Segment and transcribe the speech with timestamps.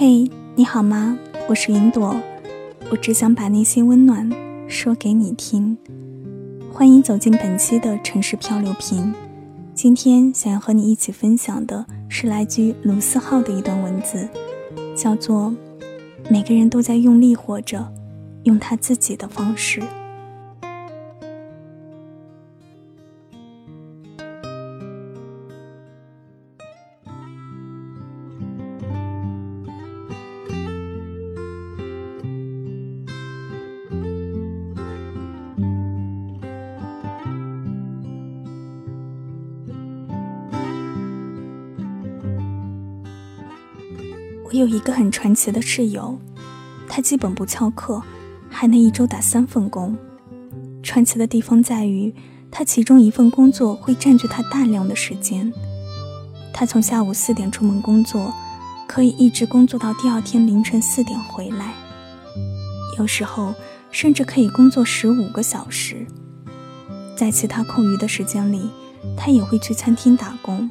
[0.00, 1.18] 嘿，你好吗？
[1.48, 2.14] 我是云朵，
[2.88, 4.30] 我只想把那些温暖
[4.68, 5.76] 说给你听。
[6.72, 9.12] 欢迎走进本期的城市漂流瓶。
[9.74, 14.28] 今天想要和你一起分享的是来自于卢思浩的一段文字，
[14.94, 15.52] 叫做
[16.30, 17.92] 《每个人都在用力活着，
[18.44, 19.80] 用他自己的方式》。
[44.58, 46.18] 有一个很传奇的室友，
[46.88, 48.02] 他基本不翘课，
[48.50, 49.96] 还能一周打三份工。
[50.82, 52.14] 传奇的地方在于，
[52.50, 55.52] 他其中一份工作会占据他大量的时间。
[56.52, 58.32] 他从下午四点出门工作，
[58.86, 61.74] 可以一直工作到第二天凌晨四点回来。
[62.98, 63.54] 有时候
[63.90, 66.06] 甚至可以工作十五个小时。
[67.16, 68.70] 在其他空余的时间里，
[69.16, 70.68] 他也会去餐厅打工。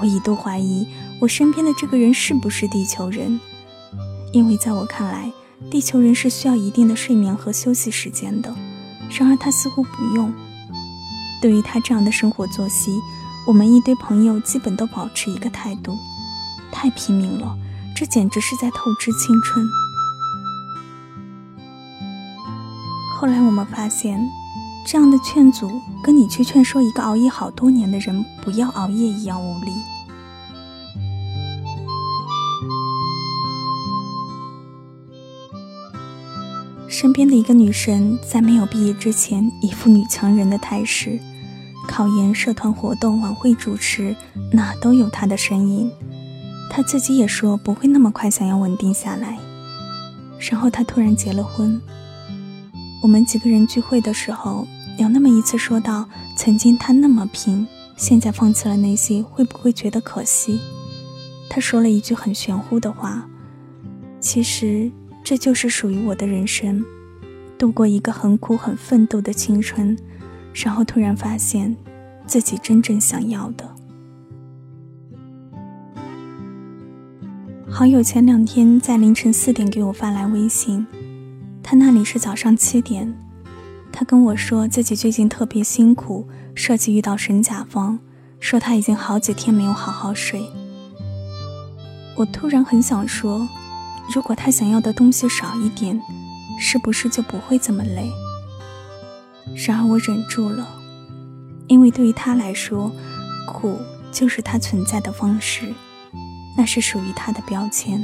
[0.00, 0.86] 我一度怀疑。
[1.20, 3.40] 我身边的这个人是不是地球人？
[4.32, 5.32] 因为在我看来，
[5.70, 8.54] 地球人是需要一定的睡眠和休息时间的。
[9.10, 10.32] 然而他似乎不用。
[11.40, 12.98] 对于他这样的生活作息，
[13.46, 15.96] 我们一堆朋友基本都保持一个态度：
[16.72, 17.56] 太拼命了，
[17.94, 19.66] 这简直是在透支青春。
[23.16, 24.18] 后来我们发现，
[24.86, 25.70] 这样的劝阻
[26.02, 29.70] 跟你去劝说一个熬夜好多年的人不要熬夜一样无力。
[37.04, 41.20] 身边的一个女生，在没有毕业之前，一副女强人的态势，
[41.86, 44.16] 考研、社团活动、晚会主持，
[44.50, 45.92] 哪都有她的身影。
[46.70, 49.38] 她自己也说不会那么快想要稳定下来。
[50.50, 51.78] 然后她突然结了婚。
[53.02, 54.66] 我们几个人聚会的时候，
[54.96, 60.58] 有那么一次说到，曾经她那么拼，现在放弃了那些，会不会觉得可惜？
[61.50, 63.28] 她说了一句很玄乎的话，
[64.20, 64.90] 其实。
[65.26, 66.84] 这就是属于我的人生，
[67.58, 69.96] 度过一个很苦很奋斗的青春，
[70.52, 71.74] 然后突然发现
[72.26, 73.68] 自己真正想要的。
[77.68, 80.86] 好友前两天在凌晨四点给我发来微信，
[81.62, 83.12] 他那里是早上七点，
[83.92, 87.98] 他跟我说自己最近特别辛苦，设计遇到神甲方，
[88.38, 90.42] 说他已经好几天没有好好睡。
[92.16, 93.48] 我突然很想说。
[94.14, 95.98] 如果他想要的东西少一点，
[96.58, 98.10] 是不是就不会这么累？
[99.66, 100.66] 然而我忍住了，
[101.68, 102.90] 因为对于他来说，
[103.46, 103.78] 苦
[104.10, 105.72] 就是他存在的方式，
[106.56, 108.00] 那是属于他的标签。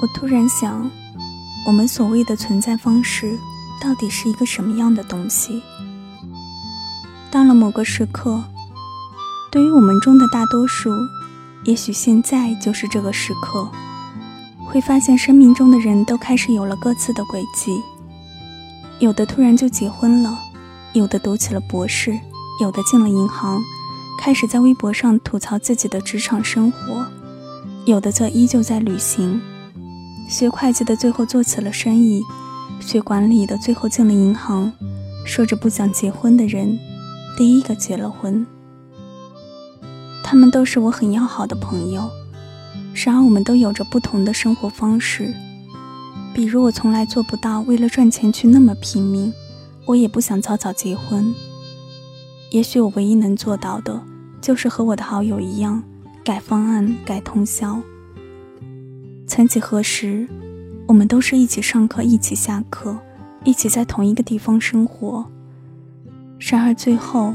[0.00, 0.90] 我突然想，
[1.66, 3.38] 我们所谓的存在方式，
[3.80, 5.62] 到底是一个什么样的东西？
[7.30, 8.42] 到了某个时刻，
[9.52, 10.90] 对于我们中的大多数，
[11.64, 13.70] 也许现在就是这个时刻，
[14.64, 17.78] 会发现生命中的人都开始有了各自的轨迹。
[18.98, 20.38] 有的突然就结婚了，
[20.94, 22.18] 有的读起了博士，
[22.62, 23.60] 有的进了银行，
[24.18, 27.04] 开始在微博上吐槽自己的职场生活，
[27.84, 29.38] 有的则依旧在旅行。
[30.30, 32.22] 学会计的最后做起了生意，
[32.80, 34.72] 学管理的最后进了银行。
[35.26, 36.78] 说着不想结婚的人。
[37.36, 38.46] 第一个结了婚，
[40.32, 42.08] 他们都是我很要好的朋友。
[42.94, 45.30] 然而，我们都有着不同的生活方式。
[46.32, 49.30] 比如，我从来做不到为了赚钱去那么拼命，
[49.84, 51.34] 我也不想早早结婚。
[52.50, 54.02] 也许我唯一能做到的，
[54.40, 55.82] 就是和我的好友一样，
[56.24, 57.78] 改方案、改通宵。
[59.26, 60.26] 曾几何时，
[60.88, 62.96] 我们都是一起上课、一起下课、
[63.44, 65.26] 一起在同一个地方生活。
[66.38, 67.34] 然而最后，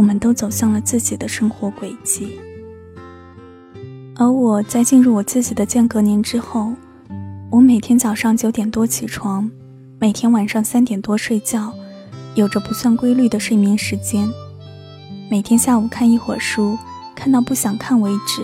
[0.00, 2.40] 我们都走向了自己的生活轨迹。
[4.16, 6.72] 而我在进入我自己的间隔年之后，
[7.50, 9.50] 我每天早上九点多起床，
[9.98, 11.74] 每天晚上三点多睡觉，
[12.34, 14.26] 有着不算规律的睡眠时间。
[15.30, 16.78] 每天下午看一会儿书，
[17.14, 18.42] 看到不想看为止。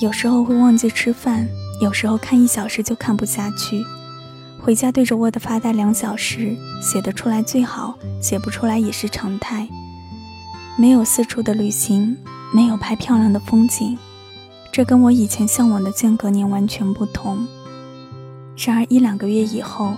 [0.00, 1.46] 有时候会忘记吃饭，
[1.80, 3.80] 有时候看一小时就看不下去。
[4.60, 9.68] 回家对着 Word 发呆两小时，写得出来最好，写不出来也是常态。
[10.76, 12.16] 没有四处的旅行，
[12.52, 13.96] 没有拍漂亮的风景，
[14.72, 17.46] 这跟我以前向往的间隔年完全不同。
[18.56, 19.94] 然而一两个月以后，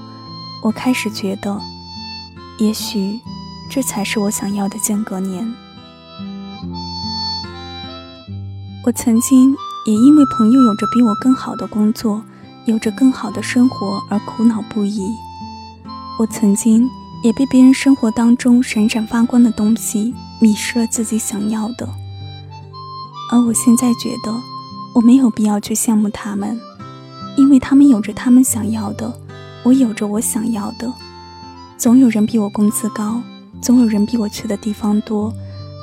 [0.62, 1.58] 我开始觉得，
[2.58, 3.18] 也许
[3.70, 5.54] 这才是我想要的间隔年。
[8.84, 9.56] 我曾经
[9.86, 12.22] 也因为朋友有着比我更好的工作，
[12.66, 15.08] 有着更好的生活而苦恼不已。
[16.18, 16.86] 我曾经
[17.22, 21.88] 也被别人生活当中闪闪发光的东西迷失了自己想要的。
[23.30, 24.32] 而我现在觉得，
[24.94, 26.60] 我没有必要去羡慕他们，
[27.36, 29.12] 因为他们有着他们想要的，
[29.64, 30.92] 我有着我想要的。
[31.76, 33.20] 总有人比我工资高，
[33.60, 35.32] 总有人比我去的地方多，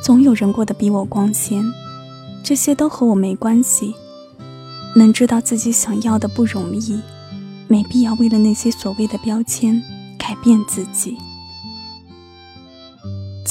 [0.04, 1.64] 总有人过得比我光鲜，
[2.44, 3.94] 这些都和我没关系。
[4.96, 7.02] 能知道自己想要的不容易，
[7.68, 9.82] 没必要为了那些所谓的标签
[10.18, 11.18] 改变自己。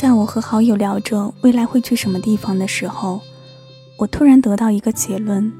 [0.02, 3.20] 在我和好友聊着未来会去什么地方的时候。
[3.96, 5.52] 我突然得到一个结论：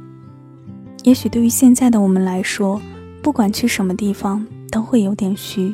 [1.05, 2.83] 也许对于现在的我们来说，
[3.23, 5.73] 不管去什么地方都会有点虚，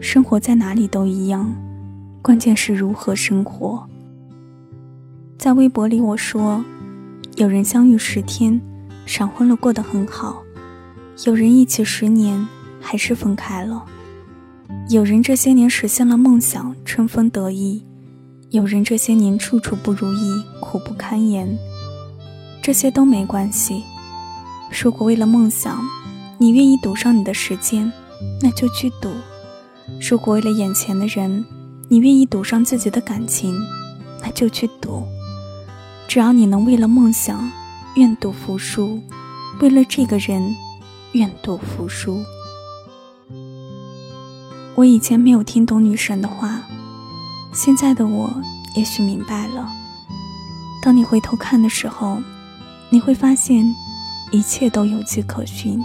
[0.00, 1.54] 生活在哪里都一样，
[2.22, 3.86] 关键是如何生活。
[5.36, 6.64] 在微博里我说，
[7.36, 8.58] 有人相遇十天，
[9.04, 10.36] 闪婚了过得很好；
[11.26, 12.48] 有人一起十年，
[12.80, 13.82] 还是分开了；
[14.88, 17.82] 有人这些年实现了梦想，春风得意；
[18.50, 21.56] 有人这些年处处不如意，苦不堪言。
[22.60, 23.84] 这些都没关系。
[24.82, 25.80] 如果为了梦想，
[26.36, 27.92] 你愿意赌上你的时间，
[28.42, 29.10] 那就去赌；
[30.00, 31.44] 如果为了眼前的人，
[31.88, 33.54] 你愿意赌上自己的感情，
[34.20, 35.04] 那就去赌。
[36.08, 37.48] 只要你能为了梦想
[37.94, 39.00] 愿赌服输，
[39.60, 40.56] 为了这个人
[41.12, 42.20] 愿赌服输。
[44.74, 46.62] 我以前没有听懂女神的话，
[47.52, 48.30] 现在的我
[48.74, 49.68] 也许明白了。
[50.82, 52.20] 当你回头看的时候。
[52.92, 53.72] 你会发现，
[54.32, 55.80] 一切都有迹可循。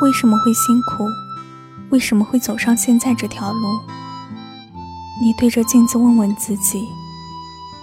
[0.00, 1.04] 为什么会辛苦？
[1.90, 3.80] 为什么会走上现在这条路？
[5.20, 6.84] 你对着镜子问问自己，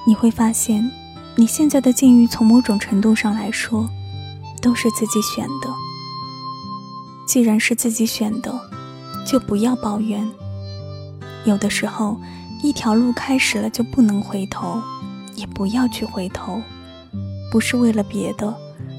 [0.07, 0.89] 你会发现，
[1.35, 3.89] 你现在的境遇从某种程度上来说，
[4.61, 5.69] 都是自己选的。
[7.27, 8.57] 既然是自己选的，
[9.27, 10.25] 就不要抱怨。
[11.43, 12.17] 有的时候，
[12.61, 14.81] 一条路开始了就不能回头，
[15.35, 16.61] 也不要去回头。
[17.51, 18.55] 不是为了别的，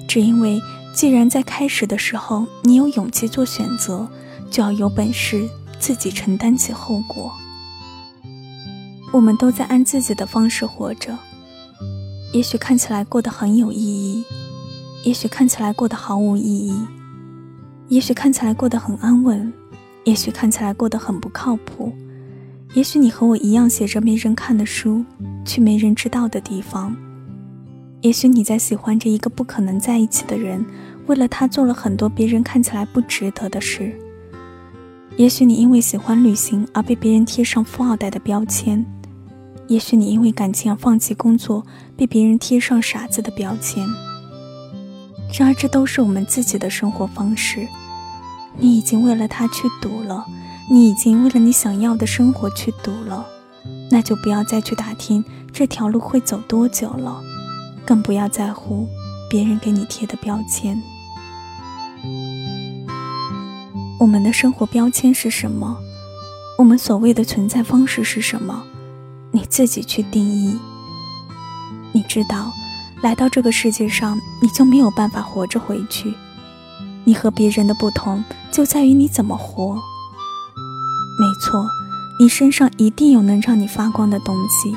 [0.09, 0.61] 只因为
[0.95, 4.09] 既然在开始的时候你有勇气做选择，
[4.51, 5.49] 就要有本事
[5.79, 7.33] 自己承担起后果。
[9.13, 11.17] 我们都在按自己的方式活着，
[12.33, 14.25] 也许看起来过得很有意义，
[15.05, 16.75] 也许看起来过得毫无意义，
[17.89, 19.53] 也许看起来过得很安稳，
[20.05, 21.93] 也许看起来过得很不靠谱。
[22.73, 25.05] 也许你和我一样，写着没人看的书，
[25.45, 26.97] 去没人知道的地方。
[28.01, 30.65] 也许你在喜欢着一个不可能在一起的人，
[31.07, 33.93] 为了他做了很多别人看起来不值得的事。
[35.17, 38.87] 也许你因为喜欢旅行而被别人贴上富二代的标签，
[39.67, 41.67] 也许你因为感情而放弃工作，
[41.97, 43.85] 被别人贴上傻子的标签。
[45.37, 47.67] 然而，这都是我们自己的生活方式。
[48.57, 50.25] 你已经为了他去赌了，
[50.73, 53.27] 你已经为了你想要的生活去赌了，
[53.91, 57.21] 那就不要再去打听这条路会走多久了。
[57.85, 58.87] 更不要在乎
[59.29, 60.81] 别人给你贴的标签。
[63.99, 65.77] 我们的生活标签是什么？
[66.57, 68.63] 我们所谓的存在方式是什么？
[69.33, 70.57] 你自己去定义。
[71.91, 72.53] 你知道，
[73.03, 76.15] 来到这个世界上，你就没有办法活着回去。
[77.03, 79.77] 你和别人的不同就在于你怎么活。
[81.21, 81.69] 没错，
[82.19, 84.75] 你身上一定有能让你发光的东西，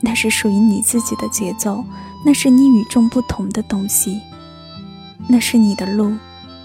[0.00, 1.84] 那是属于你自己的节奏。
[2.24, 4.18] 那是你与众不同的东西，
[5.28, 6.16] 那是你的路，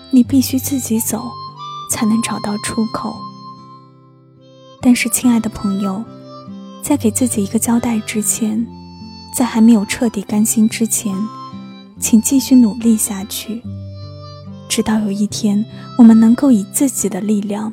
[0.10, 1.30] 你必须自己走，
[1.92, 3.16] 才能找到出口。
[4.82, 6.04] 但是，亲爱的朋友，
[6.82, 8.66] 在给自己一个交代之前，
[9.36, 11.14] 在还没有彻底甘心之前，
[12.00, 13.62] 请继续努力下去，
[14.68, 15.64] 直到有一天，
[16.00, 17.72] 我们能够以自己的力量，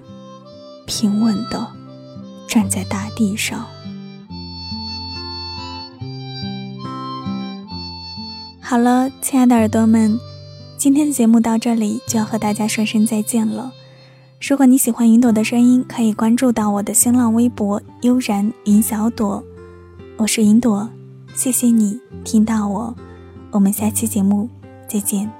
[0.90, 1.64] 平稳的
[2.48, 3.64] 站在大地上。
[8.60, 10.18] 好了，亲爱的耳朵们，
[10.76, 13.72] 今天的节目到这里就要和大家说声再见了。
[14.40, 19.44] 如果你喜欢云朵的声音，可以关注到我的新浪微博“悠然云小朵”，
[20.18, 20.90] 我是云朵，
[21.34, 22.96] 谢谢你听到我，
[23.52, 24.48] 我们下期节目
[24.88, 25.39] 再见。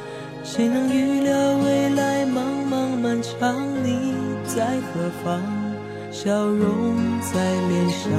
[0.53, 3.55] 谁能预料未来茫茫漫长，
[3.85, 4.15] 你
[4.45, 5.41] 在何方？
[6.11, 7.39] 笑容在
[7.69, 8.11] 脸上，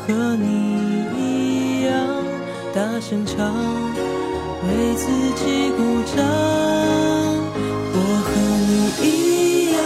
[0.00, 0.48] 和你
[1.18, 1.92] 一样
[2.74, 3.54] 大声唱。
[4.66, 5.04] 为自
[5.36, 5.82] 己鼓
[6.16, 6.24] 掌，
[7.92, 8.30] 我和
[8.64, 8.72] 你
[9.06, 9.12] 一
[9.74, 9.84] 样，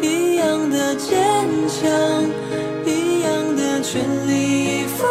[0.00, 1.18] 一样的坚
[1.66, 1.90] 强，
[2.86, 5.04] 一样的全力以赴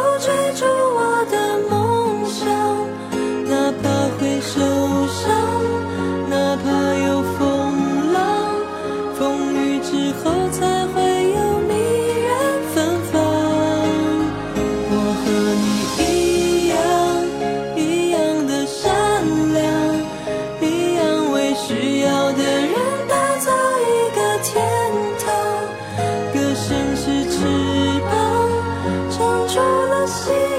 [27.40, 28.50] 翅膀，
[29.10, 30.59] 长出了心。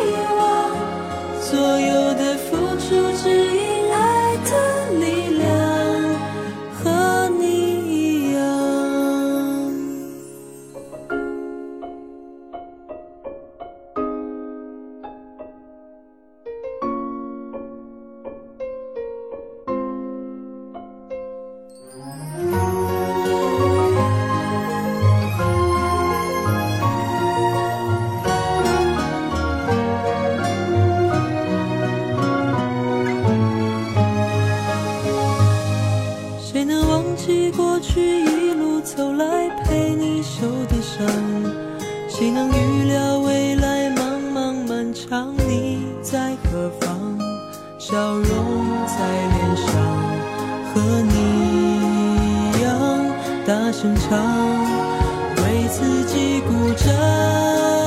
[53.51, 54.17] 大声唱，
[55.43, 57.80] 为自己鼓掌。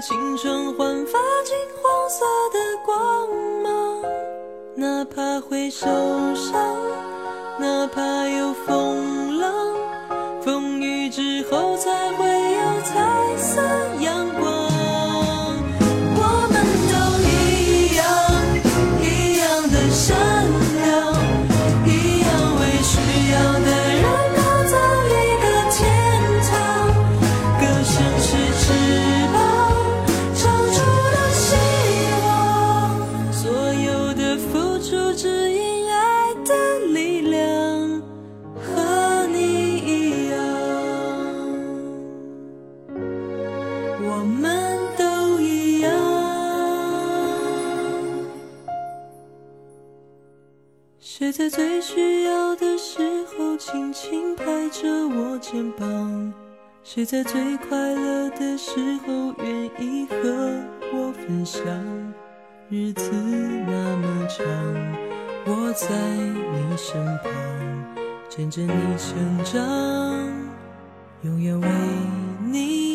[0.00, 3.28] 青春焕发金黄色的光
[3.62, 4.02] 芒
[4.74, 5.86] 哪怕会受
[6.34, 6.79] 伤。
[57.10, 58.70] 在最快乐的时
[59.04, 60.14] 候愿意和
[60.92, 61.60] 我分享？
[62.68, 63.10] 日子
[63.66, 64.46] 那么长，
[65.44, 67.32] 我在你身旁，
[68.28, 69.60] 见证你成长，
[71.22, 71.68] 永远为
[72.48, 72.89] 你。